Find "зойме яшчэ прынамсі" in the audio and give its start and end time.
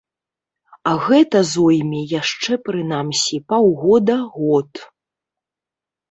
1.49-3.37